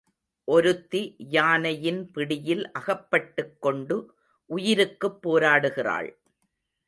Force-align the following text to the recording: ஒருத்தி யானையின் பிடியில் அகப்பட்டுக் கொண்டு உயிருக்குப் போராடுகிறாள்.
ஒருத்தி 0.47 1.15
யானையின் 1.17 2.11
பிடியில் 2.11 2.71
அகப்பட்டுக் 2.71 3.61
கொண்டு 3.61 3.97
உயிருக்குப் 4.49 5.21
போராடுகிறாள். 5.21 6.09